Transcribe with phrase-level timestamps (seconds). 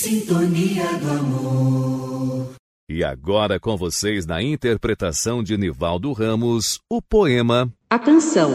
[0.00, 2.54] Sintonia do amor.
[2.88, 8.48] E agora com vocês na interpretação de Nivaldo Ramos, o poema A Canção.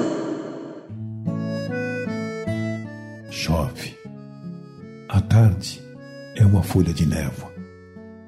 [3.29, 3.93] Chove.
[5.09, 5.81] A tarde
[6.37, 7.51] é uma folha de névoa.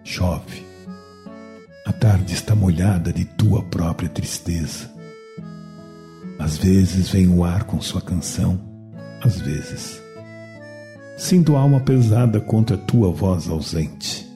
[0.03, 0.65] Chove.
[1.85, 4.91] A tarde está molhada de tua própria tristeza.
[6.37, 8.59] Às vezes vem o ar com sua canção,
[9.23, 10.04] às vezes
[11.17, 14.27] Sinto a alma pesada contra tua voz ausente.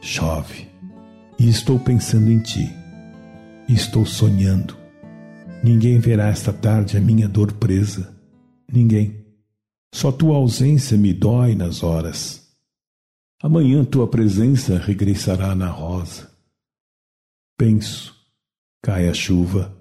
[0.00, 0.68] Chove,
[1.38, 2.70] e estou pensando em ti,
[3.68, 4.76] estou sonhando.
[5.62, 8.16] Ninguém verá esta tarde a minha dor presa.
[8.72, 9.26] Ninguém.
[9.92, 12.48] Só tua ausência me dói nas horas.
[13.42, 16.30] Amanhã tua presença regressará na rosa.
[17.58, 18.14] Penso,
[18.80, 19.76] cai a chuva,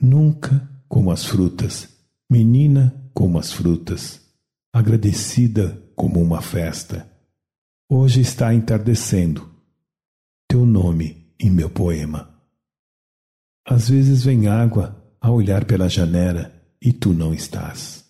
[0.00, 1.88] nunca como as frutas,
[2.30, 4.25] menina como as frutas
[4.76, 7.10] agradecida como uma festa.
[7.90, 9.50] Hoje está entardecendo.
[10.46, 12.38] Teu nome em meu poema.
[13.66, 18.04] Às vezes vem água a olhar pela janela e tu não estás.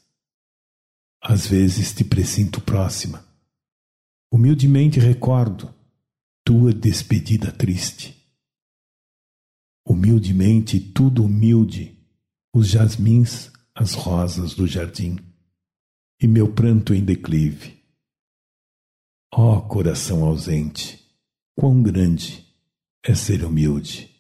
[1.23, 3.25] Às vezes te presinto próxima.
[4.33, 5.73] Humildemente recordo
[6.45, 8.13] tua despedida triste.
[9.87, 11.97] Humildemente tudo humilde,
[12.53, 15.17] os jasmins, as rosas do jardim
[16.21, 17.83] e meu pranto em declive.
[19.35, 21.05] Ó oh, coração ausente,
[21.55, 22.47] quão grande
[23.05, 24.11] é ser humilde.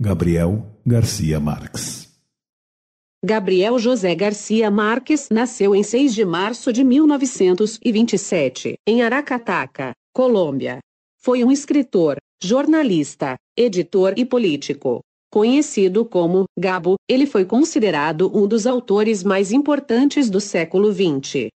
[0.00, 2.06] Gabriel Garcia Marques
[3.24, 10.78] Gabriel José Garcia Marques nasceu em 6 de março de 1927, em Aracataca, Colômbia.
[11.18, 15.00] Foi um escritor, jornalista, editor e político.
[15.36, 21.48] Conhecido como Gabo, ele foi considerado um dos autores mais importantes do século XX.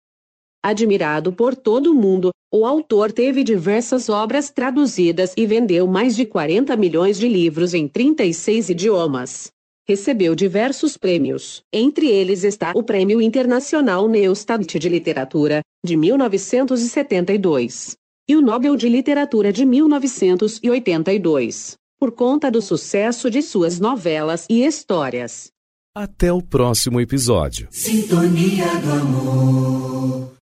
[0.62, 6.26] Admirado por todo o mundo, o autor teve diversas obras traduzidas e vendeu mais de
[6.26, 9.50] 40 milhões de livros em 36 idiomas.
[9.88, 17.96] Recebeu diversos prêmios, entre eles está o Prêmio Internacional Neustadt de Literatura, de 1972,
[18.28, 24.64] e o Nobel de Literatura de 1982 por conta do sucesso de suas novelas e
[24.64, 25.52] histórias.
[25.94, 27.68] Até o próximo episódio.
[27.70, 30.39] Sintonia do amor.